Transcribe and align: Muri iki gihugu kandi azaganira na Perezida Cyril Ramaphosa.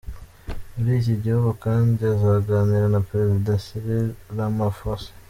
Muri 0.75 0.91
iki 1.01 1.15
gihugu 1.23 1.49
kandi 1.63 2.01
azaganira 2.13 2.85
na 2.93 3.01
Perezida 3.09 3.51
Cyril 3.65 4.07
Ramaphosa. 4.35 5.09